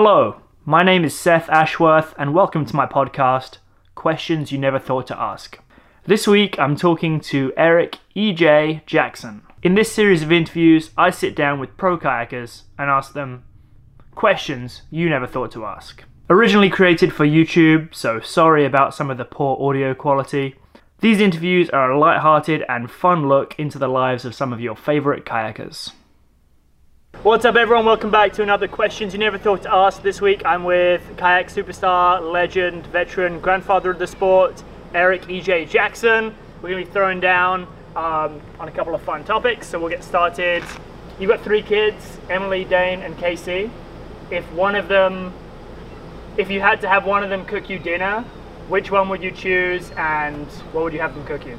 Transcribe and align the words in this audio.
Hello, 0.00 0.36
my 0.64 0.84
name 0.84 1.04
is 1.04 1.18
Seth 1.18 1.48
Ashworth, 1.48 2.14
and 2.16 2.32
welcome 2.32 2.64
to 2.64 2.76
my 2.76 2.86
podcast, 2.86 3.58
Questions 3.96 4.52
You 4.52 4.56
Never 4.56 4.78
Thought 4.78 5.08
to 5.08 5.20
Ask. 5.20 5.58
This 6.06 6.24
week 6.28 6.56
I'm 6.56 6.76
talking 6.76 7.18
to 7.22 7.52
Eric 7.56 7.98
E.J. 8.14 8.84
Jackson. 8.86 9.42
In 9.60 9.74
this 9.74 9.90
series 9.90 10.22
of 10.22 10.30
interviews, 10.30 10.92
I 10.96 11.10
sit 11.10 11.34
down 11.34 11.58
with 11.58 11.76
pro 11.76 11.98
kayakers 11.98 12.62
and 12.78 12.88
ask 12.88 13.12
them 13.12 13.42
questions 14.14 14.82
you 14.88 15.08
never 15.08 15.26
thought 15.26 15.50
to 15.50 15.66
ask. 15.66 16.04
Originally 16.30 16.70
created 16.70 17.12
for 17.12 17.26
YouTube, 17.26 17.92
so 17.92 18.20
sorry 18.20 18.64
about 18.64 18.94
some 18.94 19.10
of 19.10 19.18
the 19.18 19.24
poor 19.24 19.58
audio 19.60 19.94
quality. 19.94 20.54
These 21.00 21.18
interviews 21.18 21.70
are 21.70 21.90
a 21.90 21.98
light-hearted 21.98 22.62
and 22.68 22.88
fun 22.88 23.28
look 23.28 23.58
into 23.58 23.80
the 23.80 23.88
lives 23.88 24.24
of 24.24 24.32
some 24.32 24.52
of 24.52 24.60
your 24.60 24.76
favourite 24.76 25.24
kayakers. 25.24 25.90
What's 27.14 27.44
up 27.44 27.56
everyone, 27.56 27.84
welcome 27.84 28.10
back 28.10 28.32
to 28.34 28.42
another 28.42 28.68
Questions 28.68 29.12
You 29.12 29.18
Never 29.18 29.38
Thought 29.38 29.62
to 29.62 29.74
Ask. 29.74 30.02
This 30.02 30.20
week 30.20 30.42
I'm 30.44 30.62
with 30.62 31.02
kayak 31.16 31.48
superstar, 31.48 32.20
legend, 32.20 32.86
veteran, 32.86 33.40
grandfather 33.40 33.90
of 33.90 33.98
the 33.98 34.06
sport, 34.06 34.62
Eric 34.94 35.22
EJ 35.22 35.68
Jackson. 35.68 36.32
We're 36.62 36.68
going 36.70 36.84
to 36.84 36.86
be 36.86 36.92
throwing 36.92 37.18
down 37.18 37.62
um, 37.96 38.40
on 38.60 38.68
a 38.68 38.70
couple 38.70 38.94
of 38.94 39.02
fun 39.02 39.24
topics, 39.24 39.66
so 39.66 39.80
we'll 39.80 39.88
get 39.88 40.04
started. 40.04 40.62
You've 41.18 41.28
got 41.28 41.40
three 41.40 41.62
kids, 41.62 42.18
Emily, 42.30 42.64
Dane 42.64 43.00
and 43.00 43.18
Casey. 43.18 43.68
If 44.30 44.44
one 44.52 44.76
of 44.76 44.86
them, 44.86 45.32
if 46.36 46.50
you 46.50 46.60
had 46.60 46.80
to 46.82 46.88
have 46.88 47.04
one 47.04 47.24
of 47.24 47.30
them 47.30 47.44
cook 47.46 47.68
you 47.68 47.80
dinner, 47.80 48.20
which 48.68 48.92
one 48.92 49.08
would 49.08 49.24
you 49.24 49.32
choose 49.32 49.90
and 49.96 50.46
what 50.72 50.84
would 50.84 50.92
you 50.92 51.00
have 51.00 51.14
them 51.14 51.24
cook 51.26 51.44
you? 51.44 51.58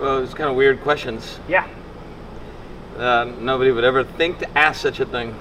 Well, 0.00 0.22
it's 0.22 0.32
kind 0.32 0.48
of 0.48 0.56
weird 0.56 0.80
questions. 0.80 1.38
Yeah. 1.48 1.68
Uh, 2.96 3.32
nobody 3.40 3.70
would 3.70 3.84
ever 3.84 4.04
think 4.04 4.38
to 4.40 4.58
ask 4.58 4.80
such 4.80 5.00
a 5.00 5.06
thing. 5.06 5.34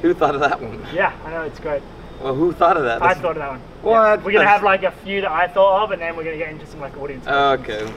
Who 0.00 0.14
thought 0.14 0.34
of 0.34 0.40
that 0.40 0.60
one? 0.60 0.84
Yeah, 0.92 1.16
I 1.24 1.30
know, 1.30 1.42
it's 1.42 1.60
great. 1.60 1.82
Well, 2.20 2.34
who 2.34 2.52
thought 2.52 2.76
of 2.76 2.84
that? 2.84 3.02
I 3.02 3.08
That's- 3.08 3.22
thought 3.22 3.32
of 3.32 3.38
that 3.38 3.50
one. 3.50 3.60
What? 3.82 3.92
Yeah. 3.92 4.16
We're 4.16 4.32
going 4.32 4.44
to 4.44 4.48
have 4.50 4.62
like 4.62 4.84
a 4.84 4.90
few 4.90 5.20
that 5.22 5.30
I 5.30 5.48
thought 5.48 5.84
of 5.84 5.90
and 5.90 6.00
then 6.00 6.16
we're 6.16 6.24
going 6.24 6.38
to 6.38 6.44
get 6.44 6.52
into 6.52 6.66
some 6.66 6.80
like 6.80 6.96
audience 6.96 7.24
questions. 7.24 7.86
Okay. 7.86 7.92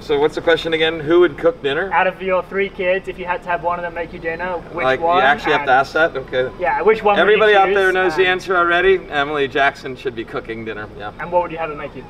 So 0.00 0.18
what's 0.18 0.34
the 0.34 0.40
question 0.40 0.72
again? 0.72 0.98
Who 1.00 1.20
would 1.20 1.36
cook 1.36 1.62
dinner? 1.62 1.92
Out 1.92 2.06
of 2.06 2.22
your 2.22 2.42
three 2.44 2.70
kids, 2.70 3.08
if 3.08 3.18
you 3.18 3.26
had 3.26 3.42
to 3.42 3.48
have 3.50 3.62
one 3.62 3.78
of 3.78 3.82
them 3.82 3.92
make 3.94 4.12
you 4.14 4.18
dinner, 4.18 4.58
which 4.72 4.84
like 4.84 5.00
one? 5.00 5.18
you 5.18 5.22
actually 5.22 5.52
have 5.52 5.66
to 5.66 5.72
ask 5.72 5.92
that? 5.92 6.16
Okay. 6.16 6.50
Yeah, 6.58 6.80
which 6.80 7.02
one 7.02 7.16
would 7.16 7.18
you 7.18 7.22
Everybody 7.22 7.54
out 7.54 7.74
there 7.74 7.92
knows 7.92 8.16
the 8.16 8.26
answer 8.26 8.56
already. 8.56 8.98
Emily 9.10 9.46
Jackson 9.46 9.96
should 9.96 10.14
be 10.14 10.24
cooking 10.24 10.64
dinner. 10.64 10.88
Yeah. 10.96 11.12
And 11.20 11.30
what 11.30 11.42
would 11.42 11.52
you 11.52 11.58
have 11.58 11.70
it 11.70 11.76
make 11.76 11.94
you? 11.94 12.04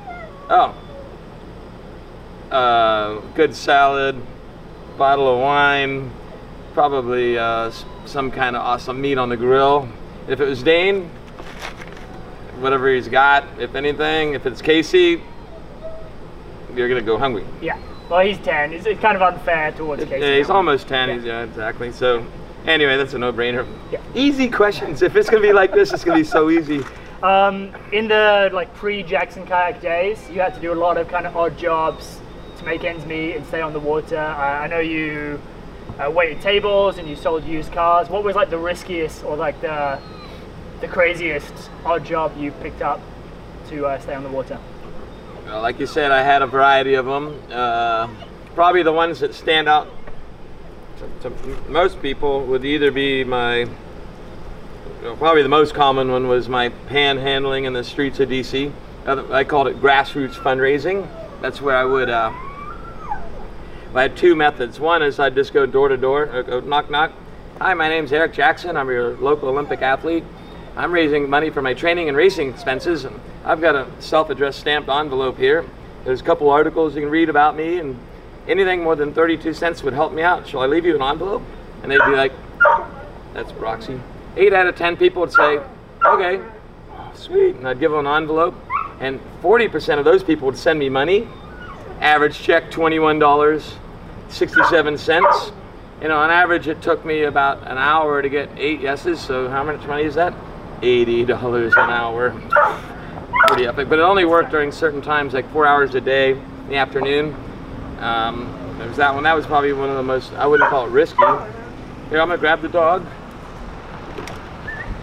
Oh. 0.49 0.73
Uh, 2.49 3.19
good 3.35 3.55
salad, 3.55 4.21
bottle 4.97 5.33
of 5.33 5.39
wine, 5.39 6.11
probably 6.73 7.37
uh, 7.37 7.71
some 8.05 8.31
kind 8.31 8.55
of 8.55 8.61
awesome 8.61 8.99
meat 8.99 9.17
on 9.17 9.29
the 9.29 9.37
grill. 9.37 9.87
If 10.27 10.39
it 10.39 10.45
was 10.45 10.63
Dane, 10.63 11.09
whatever 12.59 12.93
he's 12.93 13.07
got. 13.07 13.43
If 13.59 13.75
anything, 13.75 14.33
if 14.33 14.45
it's 14.45 14.61
Casey, 14.61 15.21
you're 16.75 16.89
gonna 16.89 17.01
go 17.01 17.17
hungry. 17.17 17.45
Yeah. 17.61 17.77
Well, 18.09 18.25
he's 18.25 18.37
10. 18.39 18.73
It's, 18.73 18.85
kind 18.99 19.15
of 19.15 19.21
unfair 19.21 19.71
towards 19.71 20.03
Casey. 20.03 20.19
Yeah, 20.19 20.37
he's 20.37 20.49
almost 20.49 20.87
10. 20.87 21.09
Yeah. 21.09 21.15
He's, 21.15 21.23
yeah, 21.23 21.43
exactly. 21.43 21.91
So, 21.91 22.25
anyway, 22.65 22.97
that's 22.97 23.13
a 23.13 23.17
no-brainer. 23.17 23.65
Yeah. 23.91 24.01
Easy 24.15 24.49
questions. 24.49 25.01
If 25.01 25.15
it's 25.15 25.29
gonna 25.29 25.41
be 25.41 25.53
like 25.53 25.73
this, 25.73 25.93
it's 25.93 26.03
gonna 26.03 26.19
be 26.19 26.25
so 26.25 26.49
easy. 26.49 26.83
Um, 27.23 27.71
in 27.91 28.07
the 28.07 28.49
like 28.51 28.73
pre-Jackson 28.73 29.45
kayak 29.45 29.79
days, 29.79 30.19
you 30.29 30.41
had 30.41 30.53
to 30.55 30.59
do 30.59 30.73
a 30.73 30.75
lot 30.75 30.97
of 30.97 31.07
kind 31.07 31.27
of 31.27 31.37
odd 31.37 31.57
jobs 31.57 32.19
to 32.57 32.65
make 32.65 32.83
ends 32.83 33.05
meet 33.05 33.35
and 33.35 33.45
stay 33.45 33.61
on 33.61 33.73
the 33.73 33.79
water. 33.79 34.17
I, 34.17 34.63
I 34.63 34.67
know 34.67 34.79
you 34.79 35.39
uh, 35.99 36.09
waited 36.09 36.41
tables 36.41 36.97
and 36.97 37.07
you 37.07 37.15
sold 37.15 37.43
used 37.43 37.71
cars. 37.71 38.09
What 38.09 38.23
was 38.23 38.35
like 38.35 38.49
the 38.49 38.57
riskiest 38.57 39.23
or 39.23 39.35
like 39.35 39.59
the 39.61 39.99
the 40.81 40.87
craziest 40.87 41.53
odd 41.85 42.03
job 42.03 42.35
you 42.37 42.51
picked 42.51 42.81
up 42.81 42.99
to 43.69 43.85
uh, 43.85 43.99
stay 43.99 44.13
on 44.13 44.23
the 44.23 44.29
water? 44.29 44.59
Well, 45.45 45.61
like 45.61 45.79
you 45.79 45.85
said, 45.85 46.11
I 46.11 46.23
had 46.23 46.41
a 46.41 46.47
variety 46.47 46.95
of 46.95 47.05
them. 47.05 47.39
Uh, 47.51 48.07
probably 48.55 48.83
the 48.83 48.91
ones 48.91 49.19
that 49.19 49.33
stand 49.33 49.69
out 49.69 49.87
to, 51.21 51.29
to 51.29 51.69
most 51.69 52.01
people 52.01 52.45
would 52.45 52.65
either 52.65 52.91
be 52.91 53.23
my, 53.23 53.67
probably 55.17 55.43
the 55.43 55.49
most 55.49 55.73
common 55.73 56.11
one 56.11 56.27
was 56.27 56.49
my 56.49 56.69
panhandling 56.89 57.65
in 57.65 57.73
the 57.73 57.83
streets 57.83 58.19
of 58.19 58.29
DC. 58.29 58.71
Uh, 59.05 59.23
I 59.31 59.43
called 59.43 59.67
it 59.67 59.77
grassroots 59.81 60.35
fundraising. 60.35 61.07
That's 61.41 61.61
where 61.61 61.75
I 61.75 61.85
would. 61.85 62.09
I 63.93 64.03
had 64.03 64.15
two 64.15 64.35
methods. 64.35 64.79
One 64.79 65.03
is 65.03 65.19
I'd 65.19 65.35
just 65.35 65.51
go 65.51 65.65
door 65.65 65.89
to 65.89 65.97
door, 65.97 66.29
uh, 66.29 66.61
knock 66.61 66.89
knock. 66.89 67.11
Hi, 67.59 67.73
my 67.73 67.89
name's 67.89 68.13
Eric 68.13 68.31
Jackson. 68.31 68.77
I'm 68.77 68.87
your 68.87 69.17
local 69.17 69.49
Olympic 69.49 69.81
athlete. 69.81 70.23
I'm 70.77 70.93
raising 70.93 71.29
money 71.29 71.49
for 71.49 71.61
my 71.61 71.73
training 71.73 72.07
and 72.07 72.15
racing 72.15 72.49
expenses, 72.49 73.03
and 73.03 73.19
I've 73.43 73.59
got 73.59 73.75
a 73.75 73.87
self-addressed 73.99 74.61
stamped 74.61 74.87
envelope 74.87 75.37
here. 75.37 75.65
There's 76.05 76.21
a 76.21 76.23
couple 76.23 76.49
articles 76.49 76.95
you 76.95 77.01
can 77.01 77.09
read 77.09 77.27
about 77.27 77.57
me, 77.57 77.79
and 77.79 77.99
anything 78.47 78.81
more 78.81 78.95
than 78.95 79.13
32 79.13 79.53
cents 79.53 79.83
would 79.83 79.93
help 79.93 80.13
me 80.13 80.21
out. 80.21 80.47
Shall 80.47 80.61
I 80.61 80.67
leave 80.67 80.85
you 80.85 80.95
an 80.95 81.01
envelope? 81.01 81.43
And 81.83 81.91
they'd 81.91 81.99
be 82.05 82.15
like, 82.15 82.31
"That's 83.33 83.51
Roxy." 83.55 83.99
Eight 84.37 84.53
out 84.53 84.67
of 84.67 84.77
ten 84.77 84.95
people 84.95 85.19
would 85.19 85.33
say, 85.33 85.59
"Okay, 86.05 86.39
sweet," 87.13 87.57
and 87.57 87.67
I'd 87.67 87.81
give 87.81 87.91
them 87.91 88.05
an 88.05 88.15
envelope, 88.15 88.55
and 89.01 89.19
40% 89.41 89.99
of 89.99 90.05
those 90.05 90.23
people 90.23 90.45
would 90.45 90.57
send 90.57 90.79
me 90.79 90.87
money. 90.87 91.27
Average 92.01 92.39
check 92.39 92.69
$21.67. 92.71 95.53
You 96.01 96.07
know, 96.07 96.17
on 96.17 96.31
average, 96.31 96.67
it 96.67 96.81
took 96.81 97.05
me 97.05 97.21
about 97.23 97.61
an 97.61 97.77
hour 97.77 98.23
to 98.23 98.29
get 98.29 98.49
eight 98.57 98.81
yeses. 98.81 99.21
So 99.21 99.47
how 99.47 99.63
much 99.63 99.85
money 99.85 100.03
is 100.03 100.15
that? 100.15 100.33
Eighty 100.81 101.23
dollars 101.23 101.73
an 101.77 101.91
hour. 101.91 102.31
Pretty 103.49 103.67
epic. 103.67 103.87
But 103.87 103.99
it 103.99 104.01
only 104.01 104.25
worked 104.25 104.49
during 104.49 104.71
certain 104.71 104.99
times, 104.99 105.35
like 105.35 105.47
four 105.51 105.67
hours 105.67 105.93
a 105.93 106.01
day 106.01 106.31
in 106.31 106.69
the 106.69 106.77
afternoon. 106.77 107.35
Um, 107.99 108.51
there 108.79 108.87
was 108.87 108.97
that 108.97 109.13
one. 109.13 109.21
That 109.23 109.35
was 109.35 109.45
probably 109.45 109.73
one 109.73 109.91
of 109.91 109.95
the 109.95 110.01
most. 110.01 110.33
I 110.33 110.47
wouldn't 110.47 110.71
call 110.71 110.87
it 110.87 110.89
risky. 110.89 111.23
Here, 112.09 112.19
I'm 112.19 112.29
gonna 112.29 112.39
grab 112.39 112.63
the 112.63 112.69
dog. 112.69 113.05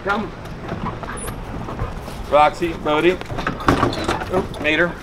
Come. 0.03 0.29
Roxy, 2.29 2.73
Bodie. 2.73 3.17
Mater. 4.61 4.93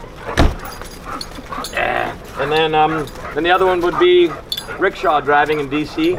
And 2.38 2.52
then, 2.52 2.74
um, 2.74 3.06
then 3.34 3.42
the 3.42 3.50
other 3.50 3.64
one 3.64 3.80
would 3.80 3.98
be 3.98 4.30
rickshaw 4.78 5.20
driving 5.20 5.60
in 5.60 5.70
DC. 5.70 6.16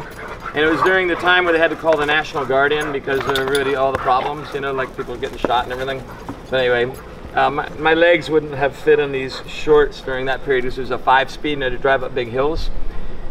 And 0.48 0.58
it 0.58 0.72
was 0.72 0.82
during 0.82 1.08
the 1.08 1.16
time 1.16 1.44
where 1.44 1.54
they 1.54 1.60
had 1.60 1.70
to 1.70 1.76
call 1.76 1.96
the 1.96 2.06
National 2.06 2.44
Guard 2.44 2.72
in 2.72 2.92
because 2.92 3.20
of 3.20 3.50
really 3.50 3.76
all 3.76 3.92
the 3.92 4.00
problems, 4.00 4.52
you 4.54 4.62
know, 4.62 4.74
like 4.74 4.96
people 4.98 5.16
getting 5.16 5.38
shot 5.38 5.66
and 5.66 5.74
everything. 5.74 6.04
But 6.50 6.62
anyway, 6.62 6.96
uh, 7.36 7.52
my, 7.52 7.94
legs 7.94 8.32
wouldn't 8.32 8.56
have 8.56 8.76
fit 8.76 8.98
in 8.98 9.12
these 9.12 9.40
shorts 9.48 10.02
during 10.02 10.26
that 10.26 10.44
period. 10.44 10.66
This 10.66 10.78
was 10.78 10.90
a 10.90 10.98
five 10.98 11.30
speed 11.30 11.54
and 11.54 11.64
I 11.64 11.70
had 11.70 11.74
to 11.74 11.78
drive 11.78 12.02
up 12.02 12.16
big 12.16 12.30
hills. 12.30 12.72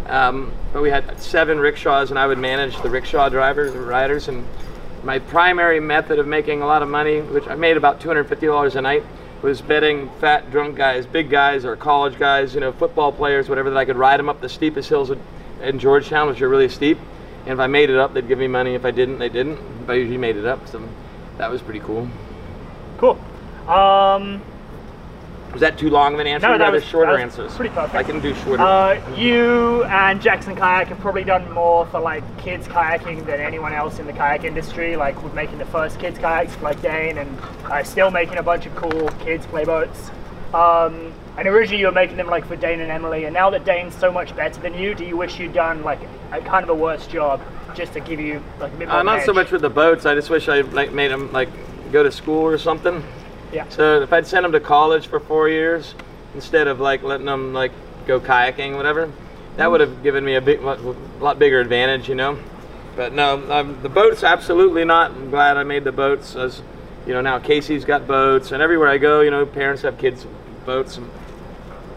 Um, 0.06 0.52
but 0.72 0.82
we 0.82 0.90
had 0.90 1.20
seven 1.20 1.58
rickshaws 1.58 2.10
and 2.10 2.18
I 2.18 2.28
would 2.28 2.38
manage 2.38 2.80
the 2.82 2.90
rickshaw 2.90 3.28
drivers, 3.28 3.72
the 3.72 3.80
riders. 3.80 4.28
And 4.28 4.46
my 5.02 5.18
primary 5.18 5.80
method 5.80 6.20
of 6.20 6.28
making 6.28 6.62
a 6.62 6.66
lot 6.66 6.82
of 6.82 6.88
money, 6.88 7.20
which 7.20 7.48
I 7.48 7.56
made 7.56 7.76
about 7.76 8.00
$250 8.00 8.76
a 8.76 8.80
night, 8.80 9.02
was 9.42 9.60
betting 9.60 10.10
fat 10.20 10.50
drunk 10.50 10.76
guys, 10.76 11.06
big 11.06 11.30
guys, 11.30 11.64
or 11.64 11.76
college 11.76 12.18
guys, 12.18 12.54
you 12.54 12.60
know, 12.60 12.72
football 12.72 13.12
players, 13.12 13.48
whatever, 13.48 13.70
that 13.70 13.76
I 13.76 13.84
could 13.84 13.96
ride 13.96 14.18
them 14.18 14.28
up 14.28 14.40
the 14.40 14.48
steepest 14.48 14.88
hills 14.88 15.10
in- 15.10 15.78
Georgetown, 15.78 16.28
which 16.28 16.42
are 16.42 16.48
really 16.48 16.68
steep. 16.68 16.98
And 17.44 17.54
if 17.54 17.58
I 17.58 17.66
made 17.66 17.88
it 17.90 17.96
up, 17.96 18.12
they'd 18.12 18.28
give 18.28 18.38
me 18.38 18.46
money. 18.46 18.74
If 18.74 18.84
I 18.84 18.90
didn't, 18.90 19.18
they 19.18 19.28
didn't. 19.28 19.86
But 19.86 19.94
I 19.94 19.96
usually 19.96 20.18
made 20.18 20.36
it 20.36 20.44
up, 20.44 20.66
so 20.68 20.86
that 21.38 21.50
was 21.50 21.62
pretty 21.62 21.80
cool. 21.80 22.08
Cool. 22.98 23.18
Um, 23.68 24.42
Was 25.56 25.62
that 25.62 25.78
too 25.78 25.88
long 25.88 26.12
of 26.12 26.20
an 26.20 26.26
answer? 26.26 26.48
No, 26.48 26.58
that 26.58 26.70
was- 26.70 26.84
shorter 26.84 27.16
that 27.16 27.24
was 27.24 27.38
answers. 27.38 27.56
pretty 27.56 27.74
perfect. 27.74 27.94
I 27.94 28.02
can 28.02 28.20
do 28.20 28.34
shorter. 28.34 28.62
uh, 28.62 29.00
you 29.16 29.84
and 29.84 30.20
Jackson 30.20 30.54
Kayak 30.54 30.88
have 30.88 30.98
probably 31.00 31.24
done 31.24 31.50
more 31.50 31.86
for 31.86 31.98
like 31.98 32.22
kids 32.36 32.68
kayaking 32.68 33.24
than 33.24 33.40
anyone 33.40 33.72
else 33.72 33.98
in 33.98 34.04
the 34.06 34.12
kayak 34.12 34.44
industry. 34.44 34.96
Like 34.96 35.22
with 35.22 35.32
making 35.32 35.56
the 35.56 35.64
first 35.64 35.98
kids 35.98 36.18
kayaks 36.18 36.54
like 36.60 36.82
Dane, 36.82 37.16
and 37.16 37.38
uh, 37.70 37.82
still 37.84 38.10
making 38.10 38.36
a 38.36 38.42
bunch 38.42 38.66
of 38.66 38.74
cool 38.76 39.08
kids 39.24 39.46
playboats. 39.46 40.10
Um, 40.52 41.14
and 41.38 41.48
originally 41.48 41.80
you 41.80 41.86
were 41.86 41.92
making 41.92 42.18
them 42.18 42.26
like 42.26 42.44
for 42.46 42.56
Dane 42.56 42.80
and 42.80 42.90
Emily, 42.92 43.24
and 43.24 43.32
now 43.32 43.48
that 43.48 43.64
Dane's 43.64 43.94
so 43.94 44.12
much 44.12 44.36
better 44.36 44.60
than 44.60 44.74
you, 44.74 44.94
do 44.94 45.06
you 45.06 45.16
wish 45.16 45.38
you'd 45.40 45.54
done 45.54 45.82
like 45.84 46.00
a 46.32 46.40
kind 46.42 46.64
of 46.64 46.68
a 46.68 46.74
worse 46.74 47.06
job 47.06 47.40
just 47.74 47.94
to 47.94 48.00
give 48.00 48.20
you 48.20 48.42
like 48.60 48.74
a 48.74 48.76
bit 48.76 48.88
more? 48.88 48.98
Uh, 48.98 49.02
not 49.02 49.22
so 49.24 49.32
much 49.32 49.50
with 49.52 49.62
the 49.62 49.70
boats. 49.70 50.04
I 50.04 50.14
just 50.14 50.28
wish 50.28 50.50
I 50.50 50.60
like 50.60 50.92
made 50.92 51.10
them 51.10 51.32
like 51.32 51.48
go 51.92 52.02
to 52.02 52.12
school 52.12 52.42
or 52.44 52.58
something. 52.58 53.02
Yeah. 53.52 53.68
So 53.68 54.02
if 54.02 54.12
I'd 54.12 54.26
sent 54.26 54.42
them 54.42 54.52
to 54.52 54.60
college 54.60 55.06
for 55.06 55.20
four 55.20 55.48
years 55.48 55.94
instead 56.34 56.68
of 56.68 56.80
like 56.80 57.02
letting 57.02 57.26
them 57.26 57.52
like 57.52 57.72
go 58.06 58.20
kayaking, 58.20 58.76
whatever, 58.76 59.10
that 59.56 59.70
would 59.70 59.80
have 59.80 60.02
given 60.02 60.24
me 60.24 60.34
a 60.34 60.40
big, 60.40 60.60
lot, 60.60 60.80
lot 61.20 61.38
bigger 61.38 61.60
advantage, 61.60 62.08
you 62.08 62.14
know. 62.14 62.38
But 62.94 63.12
no, 63.12 63.50
um, 63.52 63.78
the 63.82 63.88
boats 63.88 64.24
absolutely 64.24 64.84
not. 64.84 65.10
I'm 65.10 65.30
glad 65.30 65.56
I 65.56 65.64
made 65.64 65.84
the 65.84 65.92
boats. 65.92 66.34
As 66.34 66.62
you 67.06 67.12
know, 67.12 67.20
now 67.20 67.38
Casey's 67.38 67.84
got 67.84 68.06
boats, 68.06 68.52
and 68.52 68.62
everywhere 68.62 68.88
I 68.88 68.98
go, 68.98 69.20
you 69.20 69.30
know, 69.30 69.44
parents 69.44 69.82
have 69.82 69.98
kids 69.98 70.26
boats. 70.64 70.98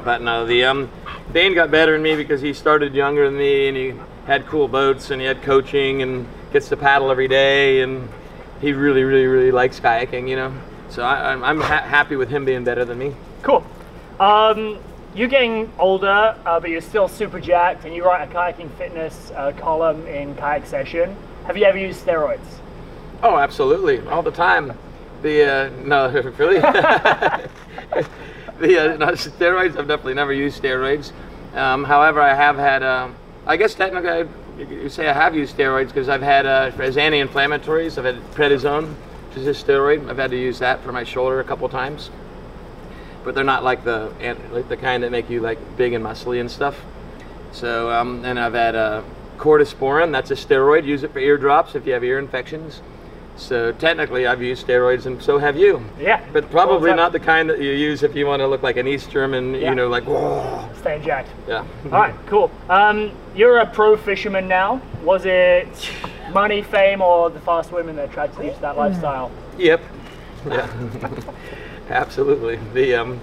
But 0.03 0.21
no, 0.21 0.45
the 0.45 0.65
um, 0.65 0.91
Dane 1.33 1.53
got 1.53 1.71
better 1.71 1.93
than 1.93 2.01
me 2.01 2.15
because 2.15 2.41
he 2.41 2.53
started 2.53 2.93
younger 2.93 3.25
than 3.25 3.37
me, 3.37 3.69
and 3.69 3.77
he 3.77 3.93
had 4.25 4.45
cool 4.47 4.67
boats, 4.67 5.09
and 5.09 5.21
he 5.21 5.27
had 5.27 5.41
coaching, 5.41 6.01
and 6.01 6.27
gets 6.51 6.69
to 6.69 6.77
paddle 6.77 7.11
every 7.11 7.27
day, 7.27 7.81
and 7.81 8.09
he 8.59 8.73
really, 8.73 9.03
really, 9.03 9.25
really 9.25 9.51
likes 9.51 9.79
kayaking. 9.79 10.27
You 10.27 10.35
know, 10.35 10.53
so 10.89 11.03
I, 11.03 11.31
I'm, 11.31 11.43
I'm 11.43 11.61
ha- 11.61 11.83
happy 11.83 12.15
with 12.15 12.29
him 12.29 12.45
being 12.45 12.63
better 12.63 12.85
than 12.85 12.97
me. 12.97 13.15
Cool. 13.41 13.63
Um, 14.19 14.79
you're 15.15 15.27
getting 15.27 15.71
older, 15.79 16.35
uh, 16.45 16.59
but 16.59 16.69
you're 16.69 16.81
still 16.81 17.07
super 17.07 17.39
jacked, 17.39 17.85
and 17.85 17.95
you 17.95 18.05
write 18.05 18.29
a 18.29 18.33
kayaking 18.33 18.69
fitness 18.77 19.31
uh, 19.35 19.51
column 19.53 20.05
in 20.05 20.35
Kayak 20.35 20.65
Session. 20.65 21.15
Have 21.45 21.57
you 21.57 21.65
ever 21.65 21.77
used 21.77 22.05
steroids? 22.05 22.39
Oh, 23.23 23.37
absolutely, 23.37 23.99
all 24.07 24.21
the 24.21 24.31
time. 24.31 24.73
The 25.21 25.43
uh, 25.43 25.69
no, 25.83 26.09
really. 26.37 26.59
the 26.59 27.47
uh, 28.59 28.97
no, 28.97 29.07
steroids. 29.13 29.77
I've 29.77 29.87
definitely 29.87 30.13
never 30.13 30.31
used 30.31 30.61
steroids. 30.61 31.11
Um, 31.53 31.83
however, 31.83 32.21
I 32.21 32.33
have 32.33 32.57
had. 32.57 32.83
Uh, 32.83 33.09
I 33.45 33.57
guess 33.57 33.73
technically, 33.73 34.09
I, 34.09 34.27
you 34.59 34.89
say 34.89 35.07
I 35.07 35.13
have 35.13 35.35
used 35.35 35.57
steroids 35.57 35.87
because 35.87 36.07
I've 36.07 36.21
had 36.21 36.45
uh, 36.45 36.71
as 36.77 36.97
anti-inflammatories. 36.97 37.97
I've 37.97 38.05
had 38.05 38.21
prednisone, 38.31 38.93
is 39.39 39.47
a 39.47 39.63
steroid. 39.65 40.09
I've 40.09 40.17
had 40.17 40.31
to 40.31 40.37
use 40.37 40.59
that 40.59 40.81
for 40.83 40.91
my 40.91 41.03
shoulder 41.03 41.39
a 41.39 41.43
couple 41.43 41.67
times. 41.69 42.09
But 43.23 43.35
they're 43.35 43.43
not 43.43 43.63
like 43.63 43.83
the 43.83 44.11
like 44.51 44.69
the 44.69 44.77
kind 44.77 45.03
that 45.03 45.11
make 45.11 45.29
you 45.29 45.41
like 45.41 45.59
big 45.77 45.93
and 45.93 46.03
muscly 46.03 46.39
and 46.39 46.49
stuff. 46.49 46.79
So 47.51 47.91
um, 47.91 48.23
and 48.23 48.39
I've 48.39 48.53
had 48.53 48.75
uh, 48.75 49.03
cordyceps. 49.37 50.11
That's 50.11 50.31
a 50.31 50.35
steroid. 50.35 50.85
Use 50.85 51.03
it 51.03 51.11
for 51.11 51.19
eardrops 51.19 51.75
if 51.75 51.85
you 51.85 51.93
have 51.93 52.03
ear 52.03 52.19
infections. 52.19 52.81
So 53.35 53.71
technically, 53.71 54.27
I've 54.27 54.41
used 54.41 54.67
steroids, 54.67 55.05
and 55.05 55.21
so 55.23 55.37
have 55.37 55.55
you. 55.55 55.83
Yeah. 55.97 56.21
But 56.33 56.51
probably 56.51 56.89
time. 56.89 56.97
not 56.97 57.13
the 57.13 57.21
kind 57.21 57.49
that 57.49 57.61
you 57.61 57.71
use 57.71 58.03
if 58.03 58.13
you 58.13 58.25
want 58.25 58.41
to 58.41 58.47
look 58.47 58.63
like 58.63 58.75
an 58.75 58.85
East 58.85 59.11
German, 59.11 59.53
Yeah. 59.53 59.69
you 59.69 59.75
know, 59.75 59.87
like, 59.87 60.03
whoa. 60.03 60.67
Staying 60.81 61.03
jacked. 61.03 61.29
Yeah. 61.47 61.63
All 61.85 61.89
right, 61.91 62.15
cool. 62.25 62.51
Um, 62.69 63.11
you're 63.35 63.59
a 63.59 63.65
pro 63.65 63.95
fisherman 63.95 64.49
now. 64.49 64.81
Was 65.03 65.25
it 65.25 65.89
money, 66.33 66.61
fame, 66.61 67.01
or 67.01 67.29
the 67.29 67.39
fast 67.41 67.71
women 67.71 67.95
that 67.97 68.09
attracted 68.09 68.45
you 68.45 68.51
to 68.53 68.61
that 68.61 68.77
lifestyle? 68.77 69.31
Yep. 69.57 69.81
Yeah. 70.47 70.69
Absolutely. 71.89 72.59
The 72.73 72.95
um, 72.95 73.19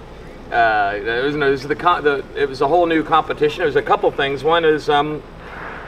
uh, 0.51 0.93
it 0.95 1.23
was, 1.23 1.35
no, 1.35 1.47
it 1.47 1.51
was 1.51 1.63
the, 1.63 1.75
the 1.75 2.23
it 2.35 2.47
was 2.47 2.61
a 2.61 2.67
whole 2.67 2.85
new 2.85 3.03
competition. 3.03 3.63
It 3.63 3.65
was 3.65 3.75
a 3.75 3.81
couple 3.81 4.11
things. 4.11 4.43
One 4.43 4.63
is 4.63 4.87
um, 4.87 5.23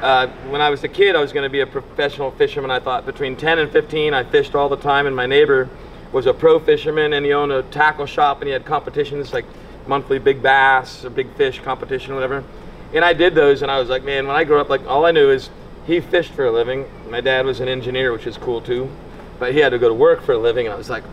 uh, 0.01 0.27
when 0.47 0.61
I 0.61 0.69
was 0.69 0.83
a 0.83 0.87
kid, 0.87 1.15
I 1.15 1.21
was 1.21 1.33
going 1.33 1.43
to 1.43 1.49
be 1.49 1.59
a 1.59 1.67
professional 1.67 2.31
fisherman. 2.31 2.71
I 2.71 2.79
thought 2.79 3.05
between 3.05 3.35
10 3.35 3.59
and 3.59 3.71
15, 3.71 4.13
I 4.13 4.23
fished 4.23 4.55
all 4.55 4.69
the 4.69 4.77
time, 4.77 5.07
and 5.07 5.15
my 5.15 5.25
neighbor 5.25 5.69
was 6.11 6.25
a 6.25 6.33
pro 6.33 6.57
fisherman, 6.59 7.13
and 7.13 7.25
he 7.25 7.33
owned 7.33 7.51
a 7.51 7.63
tackle 7.63 8.05
shop, 8.05 8.39
and 8.39 8.47
he 8.47 8.53
had 8.53 8.65
competitions 8.65 9.33
like 9.33 9.45
monthly 9.87 10.19
big 10.19 10.41
bass 10.41 11.03
or 11.03 11.09
big 11.09 11.33
fish 11.35 11.59
competition, 11.59 12.13
whatever. 12.13 12.43
And 12.93 13.03
I 13.03 13.13
did 13.13 13.35
those, 13.35 13.61
and 13.61 13.69
I 13.69 13.79
was 13.79 13.89
like, 13.89 14.03
man, 14.03 14.25
when 14.25 14.35
I 14.35 14.45
grew 14.45 14.59
up, 14.59 14.69
like 14.69 14.85
all 14.87 15.05
I 15.05 15.11
knew 15.11 15.29
is 15.29 15.49
he 15.89 15.99
fished 15.99 16.33
for 16.33 16.45
a 16.45 16.51
living. 16.51 16.85
My 17.09 17.19
dad 17.19 17.47
was 17.47 17.59
an 17.61 17.67
engineer, 17.67 18.13
which 18.13 18.27
is 18.27 18.37
cool 18.37 18.61
too, 18.61 18.87
but 19.39 19.53
he 19.53 19.59
had 19.59 19.69
to 19.69 19.79
go 19.79 19.89
to 19.89 19.93
work 19.93 20.21
for 20.21 20.33
a 20.33 20.37
living, 20.37 20.67
and 20.67 20.73
I 20.73 20.77
was 20.77 20.89
like, 20.89 21.03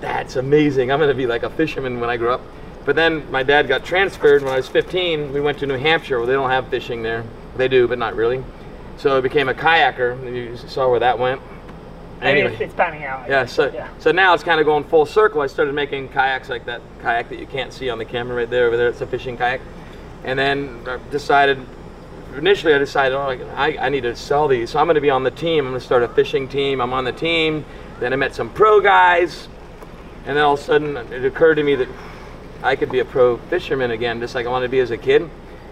that's 0.00 0.36
amazing. 0.36 0.90
I'm 0.90 0.98
going 0.98 1.10
to 1.10 1.14
be 1.14 1.26
like 1.26 1.42
a 1.42 1.50
fisherman 1.50 2.00
when 2.00 2.08
I 2.08 2.16
grow 2.16 2.34
up. 2.34 2.40
But 2.86 2.96
then 2.96 3.30
my 3.30 3.42
dad 3.42 3.68
got 3.68 3.84
transferred 3.84 4.42
when 4.42 4.52
I 4.52 4.56
was 4.56 4.68
15. 4.68 5.34
We 5.34 5.40
went 5.40 5.58
to 5.58 5.66
New 5.66 5.76
Hampshire 5.76 6.16
where 6.18 6.26
they 6.26 6.32
don't 6.32 6.50
have 6.50 6.68
fishing 6.68 7.02
there. 7.02 7.24
They 7.56 7.68
do, 7.68 7.86
but 7.86 7.98
not 7.98 8.16
really. 8.16 8.42
So 8.96 9.18
I 9.18 9.20
became 9.20 9.48
a 9.50 9.54
kayaker. 9.54 10.12
and 10.12 10.34
You 10.34 10.56
saw 10.56 10.90
where 10.90 11.00
that 11.00 11.18
went. 11.18 11.42
Anyway. 12.22 12.52
it's, 12.52 12.60
it's 12.60 12.74
panning 12.74 13.04
out. 13.04 13.28
Yeah, 13.28 13.44
so 13.44 13.70
yeah. 13.70 13.88
so 13.98 14.10
now 14.10 14.32
it's 14.32 14.42
kind 14.42 14.60
of 14.60 14.64
going 14.64 14.84
full 14.84 15.04
circle. 15.04 15.42
I 15.42 15.46
started 15.46 15.74
making 15.74 16.08
kayaks 16.08 16.48
like 16.48 16.64
that 16.66 16.80
kayak 17.02 17.28
that 17.28 17.38
you 17.38 17.46
can't 17.46 17.72
see 17.72 17.90
on 17.90 17.98
the 17.98 18.04
camera 18.04 18.36
right 18.36 18.48
there 18.48 18.66
over 18.66 18.78
there. 18.78 18.88
It's 18.88 19.02
a 19.02 19.06
fishing 19.06 19.36
kayak, 19.36 19.60
and 20.24 20.38
then 20.38 20.80
I 20.86 20.98
decided. 21.10 21.58
Initially, 22.36 22.74
I 22.74 22.78
decided, 22.78 23.14
oh, 23.16 23.46
I, 23.54 23.76
I 23.78 23.88
need 23.88 24.02
to 24.02 24.16
sell 24.16 24.48
these, 24.48 24.70
so 24.70 24.78
I'm 24.78 24.86
going 24.86 24.96
to 24.96 25.00
be 25.00 25.10
on 25.10 25.22
the 25.22 25.30
team. 25.30 25.66
I'm 25.66 25.72
going 25.72 25.80
to 25.80 25.84
start 25.86 26.02
a 26.02 26.08
fishing 26.08 26.48
team. 26.48 26.80
I'm 26.80 26.92
on 26.92 27.04
the 27.04 27.12
team. 27.12 27.64
Then 28.00 28.12
I 28.12 28.16
met 28.16 28.34
some 28.34 28.50
pro 28.50 28.80
guys, 28.80 29.48
and 30.26 30.36
then 30.36 30.44
all 30.44 30.54
of 30.54 30.60
a 30.60 30.62
sudden 30.62 30.96
it 30.96 31.24
occurred 31.24 31.54
to 31.56 31.62
me 31.62 31.74
that 31.76 31.88
I 32.62 32.76
could 32.76 32.90
be 32.90 32.98
a 33.00 33.04
pro 33.04 33.36
fisherman 33.36 33.90
again, 33.92 34.20
just 34.20 34.34
like 34.34 34.46
I 34.46 34.48
wanted 34.48 34.66
to 34.66 34.70
be 34.70 34.80
as 34.80 34.90
a 34.90 34.98
kid. 34.98 35.22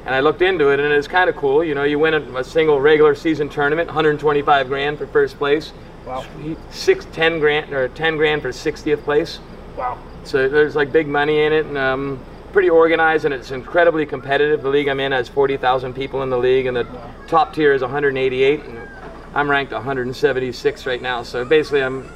And 0.04 0.14
I 0.14 0.20
looked 0.20 0.42
into 0.42 0.68
it, 0.70 0.80
and 0.80 0.92
it's 0.92 1.08
kind 1.08 1.30
of 1.30 1.36
cool. 1.36 1.62
You 1.64 1.74
know, 1.74 1.84
you 1.84 1.98
win 1.98 2.14
a, 2.14 2.38
a 2.38 2.44
single 2.44 2.80
regular 2.80 3.14
season 3.14 3.48
tournament, 3.48 3.88
125 3.88 4.68
grand 4.68 4.98
for 4.98 5.06
first 5.06 5.38
place 5.38 5.72
Wow. 6.06 6.24
six, 6.70 7.06
ten 7.12 7.38
grand 7.38 7.72
or 7.72 7.88
ten 7.88 8.16
grand 8.16 8.42
for 8.42 8.48
60th 8.48 9.02
place. 9.04 9.38
Wow. 9.76 9.98
So 10.24 10.48
there's 10.48 10.74
like 10.74 10.92
big 10.92 11.06
money 11.06 11.42
in 11.42 11.52
it, 11.52 11.66
and 11.66 11.78
um, 11.78 12.20
pretty 12.52 12.70
organized, 12.70 13.24
and 13.24 13.34
it's 13.34 13.50
incredibly 13.50 14.06
competitive. 14.06 14.62
The 14.62 14.68
league 14.68 14.88
I'm 14.88 15.00
in 15.00 15.12
has 15.12 15.28
40,000 15.28 15.94
people 15.94 16.22
in 16.22 16.30
the 16.30 16.38
league, 16.38 16.66
and 16.66 16.76
the 16.76 16.86
top 17.26 17.54
tier 17.54 17.72
is 17.72 17.82
188, 17.82 18.60
and 18.60 18.88
I'm 19.34 19.50
ranked 19.50 19.72
176 19.72 20.86
right 20.86 21.00
now. 21.00 21.22
So 21.22 21.44
basically, 21.44 21.82
I'm 21.82 22.08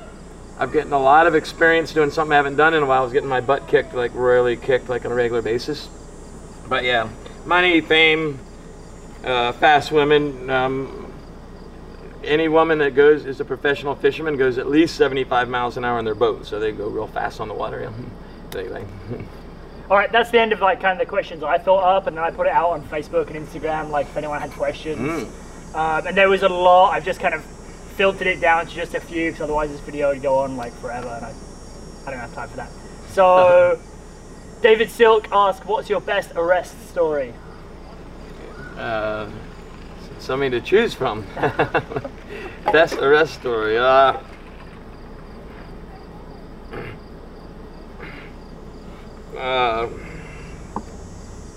I'm 0.59 0.71
getting 0.71 0.93
a 0.93 0.99
lot 0.99 1.27
of 1.27 1.35
experience 1.35 1.93
doing 1.93 2.11
something 2.11 2.33
I 2.33 2.37
haven't 2.37 2.56
done 2.56 2.73
in 2.73 2.83
a 2.83 2.87
while. 2.87 3.00
I 3.00 3.05
was 3.05 3.12
getting 3.12 3.29
my 3.29 3.43
butt 3.43 3.69
kicked, 3.69 3.94
like 3.94 4.15
royally 4.15 4.56
kicked, 4.56 4.88
like 4.88 5.05
on 5.05 5.12
a 5.12 5.15
regular 5.15 5.43
basis. 5.43 5.88
But 6.69 6.85
yeah, 6.85 7.11
money, 7.44 7.81
fame, 7.82 8.39
uh, 9.23 9.53
fast 9.53 9.93
women. 9.93 10.49
Um, 10.49 11.12
any 12.25 12.49
woman 12.49 12.79
that 12.79 12.94
goes 12.94 13.27
is 13.27 13.41
a 13.41 13.44
professional 13.44 13.94
fisherman 13.94 14.37
goes 14.37 14.59
at 14.59 14.67
least 14.67 14.97
75 14.97 15.49
miles 15.49 15.77
an 15.77 15.85
hour 15.85 15.99
in 15.99 16.05
their 16.05 16.15
boat, 16.15 16.47
so 16.47 16.59
they 16.59 16.73
go 16.73 16.89
real 16.89 17.06
fast 17.06 17.41
on 17.41 17.49
the 17.49 17.55
water. 17.55 17.81
Yeah. 17.82 17.93
Anyway, 18.56 18.87
All 19.88 19.97
right, 19.97 20.11
that's 20.11 20.31
the 20.31 20.41
end 20.41 20.53
of 20.53 20.61
like 20.61 20.81
kind 20.81 21.00
of 21.00 21.06
the 21.06 21.09
questions 21.09 21.43
I 21.43 21.59
thought 21.59 21.85
up, 21.85 22.06
and 22.06 22.17
then 22.17 22.25
I 22.25 22.31
put 22.31 22.47
it 22.47 22.53
out 22.53 22.71
on 22.71 22.83
Facebook 22.85 23.29
and 23.29 23.37
Instagram, 23.37 23.91
like 23.91 24.06
if 24.06 24.17
anyone 24.17 24.41
had 24.41 24.50
questions. 24.50 24.99
Mm. 24.99 25.75
Um, 25.75 26.06
and 26.06 26.17
there 26.17 26.29
was 26.29 26.43
a 26.43 26.49
lot. 26.49 26.91
I've 26.91 27.05
just 27.05 27.21
kind 27.21 27.35
of 27.35 27.44
filtered 27.44 28.27
it 28.27 28.41
down 28.41 28.67
to 28.67 28.75
just 28.75 28.94
a 28.94 29.00
few, 29.00 29.31
because 29.31 29.43
otherwise 29.43 29.71
this 29.71 29.81
video 29.81 30.12
would 30.12 30.23
go 30.23 30.38
on 30.38 30.56
like 30.56 30.73
forever, 30.75 31.09
and 31.09 31.25
I, 31.25 31.33
I 32.06 32.11
don't 32.11 32.21
have 32.21 32.35
time 32.35 32.49
for 32.49 32.56
that. 32.56 32.71
So, 33.09 33.81
David 34.62 34.91
Silk 34.91 35.29
asked, 35.31 35.65
"What's 35.67 35.89
your 35.89 36.00
best 36.00 36.32
arrest 36.35 36.89
story?" 36.89 37.32
uh, 38.77 39.31
something 40.19 40.50
to 40.50 40.61
choose 40.61 40.94
from. 40.94 41.27
Best 42.73 42.94
arrest 42.94 43.35
story. 43.35 43.79
Uh, 43.79 44.19
uh, 49.37 49.88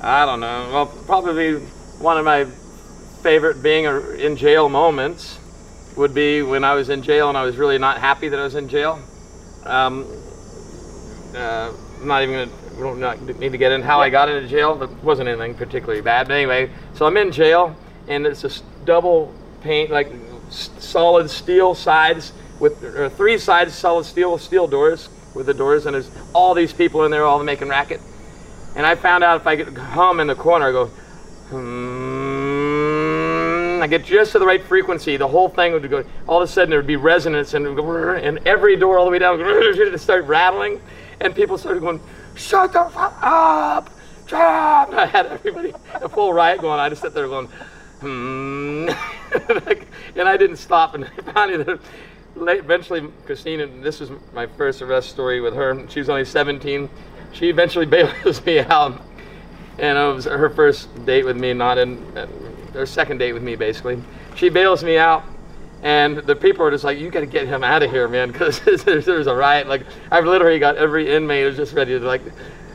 I 0.01 0.25
don't 0.25 0.39
know. 0.39 0.69
Well, 0.71 0.85
probably 1.05 1.55
one 1.99 2.17
of 2.17 2.25
my 2.25 2.45
favorite 3.21 3.61
being 3.61 3.85
in 4.19 4.35
jail 4.37 4.69
moments 4.69 5.39
would 5.95 6.13
be 6.13 6.41
when 6.41 6.63
I 6.63 6.73
was 6.75 6.89
in 6.89 7.03
jail 7.03 7.29
and 7.29 7.37
I 7.37 7.43
was 7.43 7.57
really 7.57 7.77
not 7.77 7.97
happy 7.99 8.29
that 8.29 8.39
I 8.39 8.43
was 8.43 8.55
in 8.55 8.69
jail. 8.69 8.99
Um, 9.65 10.07
uh, 11.35 11.71
I'm 11.99 12.07
not 12.07 12.23
even 12.23 12.47
gonna 12.49 12.51
we 12.75 12.83
don't 12.83 12.99
not 12.99 13.21
need 13.21 13.51
to 13.51 13.57
get 13.57 13.73
in 13.73 13.81
how 13.81 13.99
I 13.99 14.09
got 14.09 14.29
into 14.29 14.47
jail. 14.47 14.75
But 14.75 14.89
it 14.89 15.03
wasn't 15.03 15.27
anything 15.27 15.53
particularly 15.55 16.01
bad. 16.01 16.27
But 16.27 16.35
anyway, 16.35 16.71
so 16.93 17.05
I'm 17.05 17.17
in 17.17 17.31
jail 17.31 17.75
and 18.07 18.25
it's 18.25 18.41
this 18.41 18.63
double 18.85 19.33
paint 19.61 19.91
like 19.91 20.11
s- 20.47 20.69
solid 20.79 21.29
steel 21.29 21.75
sides 21.75 22.31
with 22.59 22.83
or 22.83 23.09
three 23.09 23.37
sides 23.37 23.75
solid 23.75 24.05
steel 24.05 24.37
steel 24.37 24.67
doors 24.67 25.09
with 25.33 25.45
the 25.45 25.53
doors 25.53 25.85
and 25.85 25.93
there's 25.93 26.09
all 26.33 26.53
these 26.53 26.73
people 26.73 27.05
in 27.05 27.11
there 27.11 27.25
all 27.25 27.43
making 27.43 27.69
racket. 27.69 28.01
And 28.75 28.85
I 28.85 28.95
found 28.95 29.23
out 29.23 29.41
if 29.41 29.47
I 29.47 29.55
could 29.55 29.77
hum 29.77 30.19
in 30.19 30.27
the 30.27 30.35
corner, 30.35 30.67
I 30.67 30.71
go, 30.71 30.85
hmm, 31.49 32.69
I 33.81 33.87
get 33.87 34.05
just 34.05 34.33
to 34.33 34.39
the 34.39 34.45
right 34.45 34.63
frequency, 34.63 35.17
the 35.17 35.27
whole 35.27 35.49
thing 35.49 35.73
would 35.73 35.89
go, 35.89 36.03
all 36.27 36.41
of 36.41 36.49
a 36.49 36.51
sudden 36.51 36.69
there 36.69 36.79
would 36.79 36.87
be 36.87 36.95
resonance 36.95 37.53
and, 37.53 37.67
and 37.67 38.39
every 38.47 38.75
door 38.75 38.97
all 38.99 39.05
the 39.05 39.11
way 39.11 39.19
down 39.19 39.39
would 39.39 39.99
start 39.99 40.25
rattling. 40.25 40.79
And 41.21 41.35
people 41.35 41.57
started 41.57 41.81
going, 41.81 41.99
shut 42.35 42.73
the 42.73 42.83
fuck 42.85 43.17
up, 43.21 43.89
shut 44.27 44.39
up. 44.39 44.89
And 44.89 44.99
I 44.99 45.05
had 45.05 45.25
everybody, 45.27 45.73
a 45.95 46.07
full 46.07 46.31
riot 46.33 46.61
going. 46.61 46.79
I 46.79 46.89
just 46.89 47.01
sat 47.01 47.13
there 47.13 47.27
going, 47.27 47.47
hmm. 47.99 48.89
And 50.15 50.27
I 50.27 50.37
didn't 50.37 50.57
stop. 50.57 50.95
And 50.95 51.07
finally, 51.33 51.79
eventually, 52.47 53.07
Christine, 53.25 53.61
and 53.61 53.83
this 53.83 53.99
was 53.99 54.11
my 54.33 54.47
first 54.47 54.81
arrest 54.81 55.09
story 55.09 55.41
with 55.41 55.53
her. 55.53 55.87
She 55.89 55.99
was 55.99 56.09
only 56.09 56.25
17. 56.25 56.89
She 57.33 57.49
eventually 57.49 57.85
bails 57.87 58.45
me 58.45 58.59
out. 58.59 59.01
And 59.77 59.97
it 59.97 60.13
was 60.13 60.25
her 60.25 60.49
first 60.49 61.05
date 61.05 61.25
with 61.25 61.37
me, 61.37 61.53
not 61.53 61.77
in, 61.77 61.97
her 62.73 62.85
second 62.85 63.17
date 63.19 63.33
with 63.33 63.43
me, 63.43 63.55
basically. 63.55 64.01
She 64.35 64.49
bails 64.49 64.83
me 64.83 64.97
out. 64.97 65.23
And 65.81 66.17
the 66.17 66.35
people 66.35 66.65
are 66.65 66.71
just 66.71 66.83
like, 66.83 66.99
you 66.99 67.09
got 67.09 67.21
to 67.21 67.25
get 67.25 67.47
him 67.47 67.63
out 67.63 67.83
of 67.83 67.89
here, 67.89 68.09
man, 68.09 68.31
because 68.31 68.59
there's, 68.83 69.27
a 69.27 69.35
riot. 69.35 69.67
Like, 69.67 69.85
I've 70.11 70.25
literally 70.25 70.59
got 70.59 70.75
every 70.75 71.09
inmate 71.09 71.45
who's 71.45 71.55
just 71.55 71.73
ready 71.73 71.97
to, 71.97 72.05
like, 72.05 72.21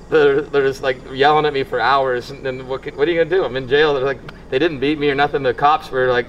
they're, 0.09 0.41
they're 0.41 0.67
just 0.67 0.83
like 0.83 0.99
yelling 1.13 1.45
at 1.45 1.53
me 1.53 1.65
for 1.65 1.81
hours. 1.81 2.31
And 2.31 2.45
then 2.45 2.67
what, 2.67 2.85
what 2.97 3.07
are 3.07 3.11
you 3.11 3.19
going 3.19 3.29
to 3.29 3.37
do? 3.37 3.45
I'm 3.45 3.57
in 3.57 3.69
jail. 3.69 3.95
They're 3.95 4.05
like, 4.05 4.21
they 4.51 4.59
didn't 4.59 4.81
beat 4.81 4.99
me 4.99 5.11
or 5.11 5.15
nothing. 5.15 5.43
The 5.43 5.55
cops 5.55 5.91
were 5.91 6.11
like 6.11 6.27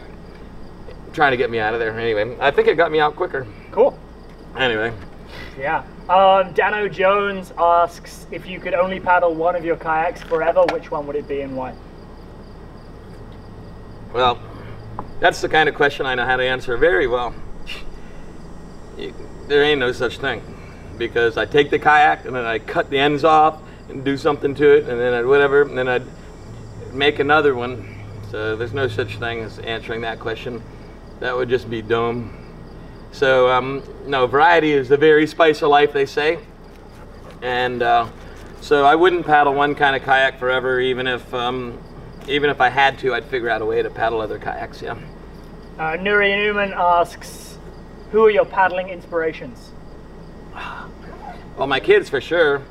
trying 1.16 1.32
to 1.32 1.38
get 1.38 1.50
me 1.50 1.60
out 1.60 1.74
of 1.74 1.80
there. 1.80 1.98
Anyway, 1.98 2.38
I 2.40 2.52
think 2.52 2.68
it 2.68 2.76
got 2.76 2.92
me 2.92 3.00
out 3.00 3.16
quicker. 3.16 3.48
Cool. 3.72 3.98
Anyway, 4.58 4.94
Yeah. 5.58 5.84
Um, 6.08 6.54
Dano 6.54 6.88
Jones 6.88 7.52
asks 7.58 8.28
if 8.32 8.46
you 8.46 8.60
could 8.60 8.76
only 8.76 9.00
paddle 9.00 9.34
one 9.34 9.56
of 9.56 9.66
your 9.66 9.76
kayaks 9.76 10.22
forever, 10.22 10.64
which 10.72 10.92
one 10.92 11.08
would 11.08 11.16
it 11.16 11.28
be 11.28 11.42
and 11.42 11.56
why? 11.56 11.74
well, 14.14 14.40
that's 15.20 15.42
the 15.42 15.50
kind 15.50 15.68
of 15.68 15.76
question 15.76 16.06
I 16.06 16.16
know 16.16 16.26
how 16.26 16.38
to 16.38 16.44
answer 16.44 16.78
very 16.78 17.06
well. 17.06 17.36
you, 18.98 19.14
there 19.48 19.62
ain't 19.62 19.80
no 19.80 19.92
such 19.92 20.20
thing 20.20 20.42
because 20.98 21.38
I 21.38 21.46
take 21.46 21.70
the 21.70 21.80
kayak 21.80 22.24
and 22.24 22.34
then 22.34 22.46
I 22.46 22.60
cut 22.60 22.90
the 22.90 22.98
ends 22.98 23.26
off 23.26 23.62
and 23.90 24.06
do 24.06 24.16
something 24.16 24.56
to 24.56 24.78
it 24.78 24.88
and 24.88 24.98
then 24.98 25.14
I'd 25.14 25.26
whatever 25.26 25.64
and 25.64 25.78
then 25.78 25.90
I'd 25.90 26.06
make 26.94 27.20
another 27.20 27.56
one. 27.56 27.94
So 28.32 28.56
there's 28.56 28.74
no 28.74 28.88
such 28.88 29.18
thing 29.18 29.42
as 29.42 29.60
answering 29.60 30.00
that 30.02 30.20
question. 30.20 30.64
That 31.20 31.36
would 31.36 31.50
just 31.50 31.70
be 31.70 31.82
dumb. 31.82 32.42
So 33.12 33.50
um, 33.50 33.84
no, 34.06 34.28
variety 34.28 34.72
is 34.74 34.90
the 34.90 34.98
very 34.98 35.26
spice 35.26 35.62
of 35.62 35.70
life, 35.70 35.94
they 35.94 36.06
say. 36.06 36.40
And 37.42 37.82
uh, 37.82 38.10
so 38.62 38.86
I 38.86 38.96
wouldn't 38.96 39.26
paddle 39.26 39.54
one 39.54 39.76
kind 39.76 39.96
of 39.96 40.04
kayak 40.04 40.40
forever, 40.40 40.80
even 40.80 41.08
if 41.08 41.34
um, 41.34 41.80
even 42.28 42.50
if 42.50 42.60
I 42.60 42.70
had 42.70 43.00
to, 43.00 43.14
I'd 43.14 43.26
figure 43.26 43.50
out 43.50 43.62
a 43.62 43.66
way 43.66 43.82
to 43.82 43.90
paddle 43.90 44.20
other 44.20 44.40
kayaks. 44.40 44.82
Yeah. 44.82 44.98
Uh, 45.78 45.98
Nouria 45.98 46.36
Newman 46.36 46.74
asks, 46.76 47.58
"Who 48.12 48.26
are 48.26 48.32
your 48.32 48.46
paddling 48.46 48.90
inspirations?" 48.90 49.72
Well, 51.58 51.68
my 51.68 51.80
kids 51.80 52.10
for 52.10 52.20
sure, 52.20 52.64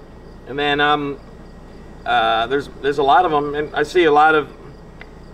and 0.46 0.58
then 0.58 0.78
um, 0.78 1.18
uh, 2.04 2.46
there's 2.48 2.68
there's 2.82 2.98
a 2.98 3.02
lot 3.02 3.24
of 3.24 3.30
them, 3.30 3.54
and 3.54 3.74
I 3.74 3.82
see 3.82 4.04
a 4.04 4.12
lot 4.12 4.34
of 4.34 4.48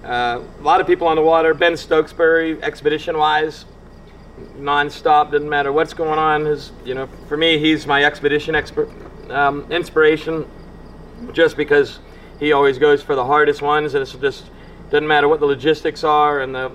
uh, 0.04 0.40
a 0.58 0.62
lot 0.62 0.80
of 0.80 0.86
people 0.86 1.06
on 1.06 1.16
the 1.16 1.22
water. 1.22 1.52
Ben 1.54 1.74
Stookesberry, 1.74 2.60
expedition 2.62 3.18
wise, 3.18 3.66
nonstop. 4.56 5.30
Doesn't 5.30 5.48
matter 5.48 5.72
what's 5.72 5.92
going 5.92 6.18
on. 6.18 6.46
His, 6.46 6.72
you 6.84 6.94
know, 6.94 7.08
for 7.28 7.36
me, 7.36 7.58
he's 7.58 7.86
my 7.86 8.04
expedition 8.04 8.54
expert, 8.54 8.88
um, 9.28 9.70
inspiration, 9.70 10.46
just 11.32 11.56
because 11.56 11.98
he 12.38 12.52
always 12.52 12.78
goes 12.78 13.02
for 13.02 13.14
the 13.14 13.24
hardest 13.24 13.60
ones, 13.60 13.94
and 13.94 14.02
it's 14.02 14.12
just 14.14 14.50
doesn't 14.90 15.06
matter 15.06 15.28
what 15.28 15.40
the 15.40 15.46
logistics 15.46 16.02
are 16.02 16.40
and 16.40 16.54
the 16.54 16.72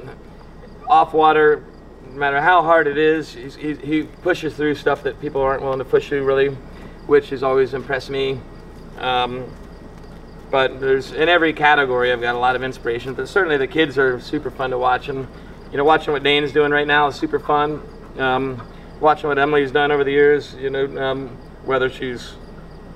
off 0.87 1.13
water. 1.13 1.63
No 2.11 2.19
matter 2.19 2.39
how 2.39 2.61
hard 2.61 2.87
it 2.87 2.97
is, 2.97 3.33
he, 3.33 3.73
he 3.73 4.03
pushes 4.03 4.55
through 4.55 4.75
stuff 4.75 5.03
that 5.03 5.19
people 5.19 5.41
aren't 5.41 5.63
willing 5.63 5.79
to 5.79 5.85
push 5.85 6.07
through, 6.07 6.23
really, 6.23 6.49
which 7.07 7.31
has 7.31 7.43
always 7.43 7.73
impressed 7.73 8.09
me. 8.09 8.39
Um, 8.99 9.51
but 10.51 10.79
there's 10.79 11.11
in 11.11 11.29
every 11.29 11.53
category 11.53 12.11
I've 12.11 12.21
got 12.21 12.35
a 12.35 12.39
lot 12.39 12.55
of 12.55 12.63
inspiration. 12.63 13.13
But 13.13 13.27
certainly 13.27 13.57
the 13.57 13.67
kids 13.67 13.97
are 13.97 14.19
super 14.19 14.51
fun 14.51 14.71
to 14.71 14.77
watch, 14.77 15.09
and 15.09 15.27
you 15.71 15.77
know 15.77 15.83
watching 15.83 16.13
what 16.13 16.23
Dane's 16.23 16.51
doing 16.51 16.71
right 16.71 16.87
now 16.87 17.07
is 17.07 17.15
super 17.15 17.39
fun. 17.39 17.81
Um, 18.17 18.65
watching 18.99 19.27
what 19.27 19.37
Emily's 19.37 19.71
done 19.71 19.91
over 19.91 20.03
the 20.03 20.11
years, 20.11 20.53
you 20.55 20.69
know, 20.69 20.85
um, 20.97 21.29
whether 21.65 21.89
she's 21.89 22.33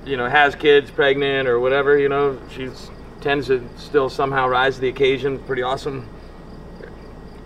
you 0.04 0.16
know 0.16 0.28
has 0.28 0.54
kids, 0.54 0.90
pregnant 0.90 1.48
or 1.48 1.60
whatever, 1.60 1.98
you 1.98 2.08
know, 2.08 2.38
she's 2.50 2.90
tends 3.20 3.48
to 3.48 3.68
still 3.76 4.08
somehow 4.08 4.48
rise 4.48 4.76
to 4.76 4.80
the 4.80 4.88
occasion. 4.88 5.38
Pretty 5.40 5.62
awesome. 5.62 6.08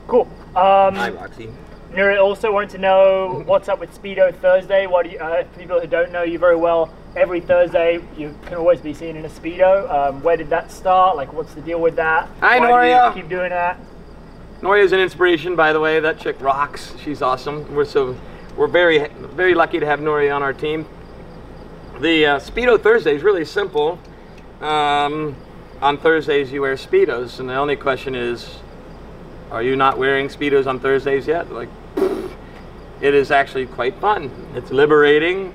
Cool. 0.06 0.28
Um, 0.54 0.94
Hi, 0.94 1.10
Roxy. 1.10 1.50
Nouria 1.92 2.20
also 2.20 2.52
wanted 2.52 2.70
to 2.70 2.78
know 2.78 3.42
what's 3.46 3.68
up 3.68 3.78
with 3.78 3.96
Speedo 4.00 4.34
Thursday. 4.34 4.86
What 4.86 5.04
do 5.04 5.12
you, 5.12 5.18
uh, 5.18 5.44
for 5.44 5.58
people 5.58 5.80
who 5.80 5.86
don't 5.86 6.12
know 6.12 6.22
you 6.22 6.38
very 6.38 6.56
well, 6.56 6.92
every 7.16 7.40
Thursday 7.40 8.00
you 8.16 8.36
can 8.46 8.54
always 8.54 8.80
be 8.80 8.94
seen 8.94 9.16
in 9.16 9.24
a 9.24 9.28
Speedo. 9.28 9.90
Um, 9.90 10.22
where 10.22 10.36
did 10.36 10.50
that 10.50 10.70
start? 10.70 11.16
Like, 11.16 11.32
what's 11.32 11.54
the 11.54 11.60
deal 11.60 11.80
with 11.80 11.96
that? 11.96 12.28
Hi, 12.40 12.58
Why 12.58 12.70
Nouria. 12.70 13.14
Do 13.14 13.20
keep 13.20 13.28
doing 13.28 13.50
that? 13.50 13.78
Nouria's 14.60 14.92
an 14.92 15.00
inspiration, 15.00 15.56
by 15.56 15.72
the 15.72 15.80
way. 15.80 16.00
That 16.00 16.18
chick 16.18 16.40
rocks. 16.40 16.94
She's 17.02 17.22
awesome. 17.22 17.74
We're 17.74 17.84
so 17.84 18.16
we're 18.56 18.66
very 18.66 19.08
very 19.34 19.54
lucky 19.54 19.80
to 19.80 19.86
have 19.86 20.00
Nouria 20.00 20.34
on 20.34 20.42
our 20.42 20.52
team. 20.52 20.86
The 22.00 22.26
uh, 22.26 22.40
Speedo 22.40 22.80
Thursday 22.80 23.14
is 23.14 23.22
really 23.22 23.44
simple. 23.44 23.98
Um, 24.60 25.36
on 25.82 25.98
Thursdays 25.98 26.50
you 26.50 26.62
wear 26.62 26.76
speedos, 26.76 27.40
and 27.40 27.48
the 27.48 27.54
only 27.54 27.76
question 27.76 28.14
is, 28.14 28.58
are 29.50 29.62
you 29.62 29.76
not 29.76 29.98
wearing 29.98 30.28
speedos 30.28 30.66
on 30.66 30.80
Thursdays 30.80 31.26
yet? 31.26 31.52
Like, 31.52 31.68
it 33.00 33.14
is 33.14 33.30
actually 33.30 33.66
quite 33.66 33.94
fun. 34.00 34.30
It's 34.54 34.70
liberating. 34.70 35.52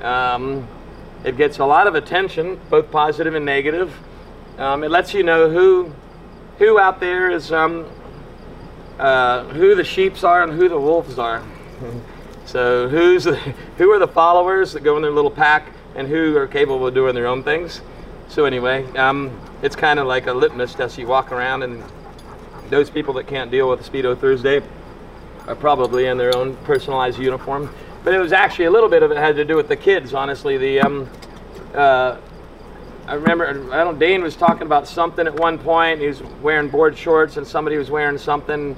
Um, 0.00 0.68
it 1.24 1.36
gets 1.36 1.58
a 1.58 1.64
lot 1.64 1.86
of 1.86 1.94
attention, 1.94 2.60
both 2.70 2.90
positive 2.90 3.34
and 3.34 3.44
negative. 3.44 3.92
Um, 4.58 4.84
it 4.84 4.90
lets 4.90 5.14
you 5.14 5.22
know 5.22 5.50
who 5.50 5.92
who 6.58 6.78
out 6.78 7.00
there 7.00 7.30
is 7.30 7.50
um, 7.50 7.86
uh, 8.98 9.44
who 9.44 9.74
the 9.74 9.84
sheeps 9.84 10.22
are 10.22 10.42
and 10.42 10.52
who 10.52 10.68
the 10.68 10.78
wolves 10.78 11.18
are. 11.18 11.42
So 12.46 12.88
who's 12.88 13.24
the, 13.24 13.36
who 13.78 13.90
are 13.90 13.98
the 13.98 14.06
followers 14.06 14.74
that 14.74 14.84
go 14.84 14.96
in 14.96 15.02
their 15.02 15.10
little 15.10 15.30
pack 15.30 15.72
and 15.94 16.06
who 16.06 16.36
are 16.36 16.46
capable 16.46 16.86
of 16.86 16.94
doing 16.94 17.14
their 17.14 17.26
own 17.26 17.42
things. 17.42 17.80
So 18.28 18.44
anyway, 18.44 18.84
um, 18.96 19.40
it's 19.62 19.76
kind 19.76 19.98
of 19.98 20.06
like 20.06 20.26
a 20.26 20.32
litmus 20.32 20.74
test. 20.74 20.98
You 20.98 21.06
walk 21.06 21.32
around 21.32 21.62
and 21.62 21.82
those 22.68 22.90
people 22.90 23.14
that 23.14 23.26
can't 23.26 23.50
deal 23.50 23.70
with 23.70 23.80
Speedo 23.80 24.18
Thursday 24.18 24.62
are 25.46 25.54
probably 25.54 26.06
in 26.06 26.18
their 26.18 26.36
own 26.36 26.56
personalized 26.58 27.18
uniform. 27.18 27.74
But 28.04 28.14
it 28.14 28.18
was 28.18 28.32
actually 28.32 28.66
a 28.66 28.70
little 28.70 28.90
bit 28.90 29.02
of 29.02 29.10
it 29.10 29.16
had 29.16 29.36
to 29.36 29.44
do 29.44 29.56
with 29.56 29.68
the 29.68 29.76
kids, 29.76 30.12
honestly. 30.12 30.58
The 30.58 30.80
um, 30.80 31.10
uh, 31.74 32.18
I 33.06 33.14
remember 33.14 33.72
I 33.72 33.82
don't 33.82 33.98
Dane 33.98 34.22
was 34.22 34.36
talking 34.36 34.62
about 34.62 34.86
something 34.86 35.26
at 35.26 35.34
one 35.34 35.58
point. 35.58 36.00
He 36.00 36.06
was 36.06 36.22
wearing 36.42 36.68
board 36.68 36.96
shorts 36.96 37.38
and 37.38 37.46
somebody 37.46 37.76
was 37.76 37.90
wearing 37.90 38.18
something 38.18 38.76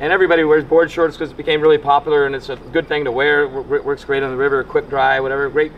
and 0.00 0.12
everybody 0.12 0.42
wears 0.42 0.64
board 0.64 0.90
shorts 0.90 1.16
because 1.16 1.30
it 1.30 1.36
became 1.36 1.60
really 1.60 1.78
popular 1.78 2.26
and 2.26 2.34
it's 2.34 2.48
a 2.48 2.56
good 2.56 2.88
thing 2.88 3.04
to 3.04 3.12
wear. 3.12 3.44
It 3.44 3.84
works 3.84 4.04
great 4.04 4.22
on 4.22 4.30
the 4.30 4.36
river, 4.36 4.62
quick 4.64 4.88
dry, 4.88 5.20
whatever. 5.20 5.48
Great 5.48 5.72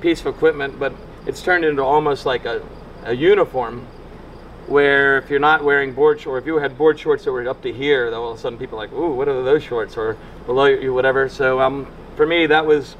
piece 0.00 0.20
of 0.20 0.26
equipment, 0.26 0.78
but 0.78 0.92
it's 1.26 1.40
turned 1.40 1.64
into 1.64 1.82
almost 1.82 2.26
like 2.26 2.44
a, 2.44 2.62
a 3.04 3.14
uniform 3.14 3.86
where 4.66 5.18
if 5.18 5.30
you're 5.30 5.38
not 5.38 5.62
wearing 5.62 5.92
board 5.92 6.20
shorts, 6.20 6.34
or 6.34 6.38
if 6.38 6.46
you 6.46 6.56
had 6.56 6.76
board 6.76 6.98
shorts 6.98 7.24
that 7.24 7.32
were 7.32 7.46
up 7.48 7.62
to 7.62 7.72
here, 7.72 8.10
then 8.10 8.18
all 8.18 8.32
of 8.32 8.38
a 8.38 8.40
sudden 8.40 8.58
people 8.58 8.78
are 8.78 8.82
like, 8.82 8.92
ooh, 8.92 9.14
what 9.14 9.28
are 9.28 9.42
those 9.42 9.62
shorts? 9.62 9.96
Or 9.96 10.16
below 10.46 10.66
you, 10.66 10.92
whatever. 10.94 11.28
So 11.28 11.60
um, 11.60 11.86
for 12.16 12.26
me, 12.26 12.46
that 12.46 12.66
was 12.66 12.96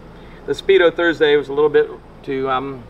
the 0.46 0.52
Speedo 0.52 0.94
Thursday 0.94 1.36
was 1.36 1.48
a 1.48 1.52
little 1.52 1.70
bit 1.70 1.88
to 2.24 2.50
um, 2.50 2.82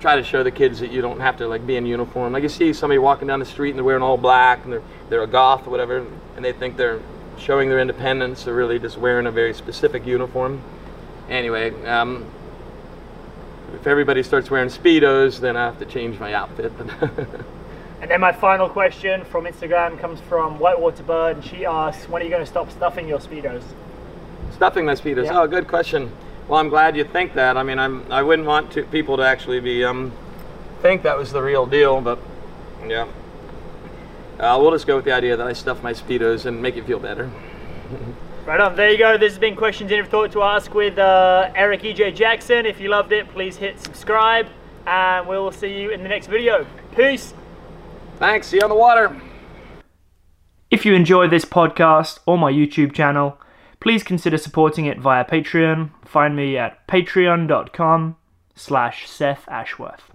try 0.00 0.16
to 0.16 0.22
show 0.22 0.42
the 0.42 0.50
kids 0.50 0.80
that 0.80 0.92
you 0.92 1.00
don't 1.00 1.20
have 1.20 1.36
to 1.38 1.48
like 1.48 1.66
be 1.66 1.76
in 1.76 1.86
uniform. 1.86 2.32
Like 2.32 2.42
you 2.42 2.48
see 2.48 2.72
somebody 2.72 2.98
walking 2.98 3.28
down 3.28 3.40
the 3.40 3.46
street 3.46 3.70
and 3.70 3.78
they're 3.78 3.84
wearing 3.84 4.02
all 4.02 4.16
black 4.16 4.64
and 4.64 4.72
they're 4.72 4.82
they're 5.08 5.22
a 5.22 5.26
goth 5.26 5.66
or 5.66 5.70
whatever, 5.70 6.06
and 6.36 6.44
they 6.44 6.52
think 6.52 6.76
they're 6.76 7.00
showing 7.38 7.68
their 7.68 7.80
independence. 7.80 8.44
They're 8.44 8.54
really 8.54 8.78
just 8.78 8.98
wearing 8.98 9.26
a 9.26 9.32
very 9.32 9.54
specific 9.54 10.06
uniform. 10.06 10.62
Anyway, 11.28 11.70
um, 11.86 12.26
if 13.74 13.86
everybody 13.86 14.22
starts 14.22 14.50
wearing 14.50 14.68
speedos, 14.68 15.40
then 15.40 15.56
I 15.56 15.66
have 15.66 15.78
to 15.78 15.86
change 15.86 16.18
my 16.18 16.32
outfit. 16.34 16.72
And 18.00 18.08
then 18.08 18.20
my 18.20 18.30
final 18.30 18.68
question 18.68 19.24
from 19.24 19.44
Instagram 19.44 19.98
comes 19.98 20.20
from 20.20 20.60
Whitewater 20.60 21.02
Bird, 21.02 21.36
and 21.36 21.44
she 21.44 21.66
asks, 21.66 22.08
"When 22.08 22.22
are 22.22 22.24
you 22.24 22.30
going 22.30 22.44
to 22.44 22.50
stop 22.50 22.70
stuffing 22.70 23.08
your 23.08 23.18
speedos?" 23.18 23.64
Stuffing 24.54 24.86
my 24.86 24.94
speedos. 24.94 25.28
Oh, 25.30 25.46
good 25.46 25.68
question. 25.68 26.10
Well, 26.48 26.58
I'm 26.58 26.68
glad 26.68 26.96
you 26.96 27.04
think 27.04 27.34
that. 27.34 27.56
I 27.56 27.62
mean, 27.62 27.78
I'm 27.78 28.10
I 28.10 28.22
wouldn't 28.22 28.48
want 28.48 28.72
to, 28.72 28.82
people 28.84 29.16
to 29.18 29.22
actually 29.22 29.60
be 29.60 29.84
um, 29.84 30.12
think 30.80 31.02
that 31.02 31.18
was 31.18 31.32
the 31.32 31.42
real 31.42 31.66
deal, 31.66 32.00
but 32.00 32.18
yeah. 32.86 33.06
Uh, 34.38 34.56
we'll 34.60 34.70
just 34.70 34.86
go 34.86 34.96
with 34.96 35.04
the 35.04 35.12
idea 35.12 35.36
that 35.36 35.46
I 35.46 35.52
stuff 35.52 35.82
my 35.82 35.92
speedos 35.92 36.46
and 36.46 36.62
make 36.62 36.76
it 36.76 36.86
feel 36.86 36.98
better. 36.98 37.30
Right 38.48 38.60
on. 38.60 38.76
There 38.76 38.90
you 38.90 38.96
go. 38.96 39.18
This 39.18 39.34
has 39.34 39.38
been 39.38 39.54
questions 39.54 39.90
you 39.90 39.98
never 39.98 40.08
thought 40.08 40.32
to 40.32 40.42
ask 40.42 40.72
with 40.72 40.96
uh, 40.96 41.52
Eric 41.54 41.82
EJ 41.82 42.14
Jackson. 42.14 42.64
If 42.64 42.80
you 42.80 42.88
loved 42.88 43.12
it, 43.12 43.28
please 43.28 43.58
hit 43.58 43.78
subscribe, 43.78 44.46
and 44.86 45.28
we'll 45.28 45.52
see 45.52 45.78
you 45.78 45.90
in 45.90 46.02
the 46.02 46.08
next 46.08 46.28
video. 46.28 46.66
Peace. 46.96 47.34
Thanks. 48.16 48.46
See 48.46 48.56
you 48.56 48.62
on 48.62 48.70
the 48.70 48.74
water. 48.74 49.20
If 50.70 50.86
you 50.86 50.94
enjoy 50.94 51.28
this 51.28 51.44
podcast 51.44 52.20
or 52.24 52.38
my 52.38 52.50
YouTube 52.50 52.94
channel, 52.94 53.38
please 53.80 54.02
consider 54.02 54.38
supporting 54.38 54.86
it 54.86 54.98
via 54.98 55.24
Patreon. 55.24 55.90
Find 56.04 56.36
me 56.36 56.56
at 56.56 56.86
patreon.com 56.86 58.16
slash 58.54 59.08
Seth 59.08 59.48
Ashworth. 59.48 60.07